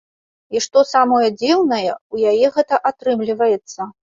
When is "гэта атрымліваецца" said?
2.59-3.81